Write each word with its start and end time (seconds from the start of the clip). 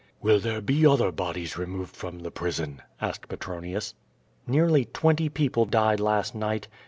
"Will 0.19 0.39
there 0.39 0.61
be 0.61 0.83
other 0.83 1.11
bodies 1.11 1.59
removed 1.59 1.95
from 1.95 2.21
the 2.21 2.31
prison?" 2.31 2.81
asked 2.99 3.27
Petronius. 3.29 3.93
"Nearly 4.47 4.85
twenty 4.85 5.29
people 5.29 5.65
died 5.65 5.99
last 5.99 6.33
night. 6.33 6.67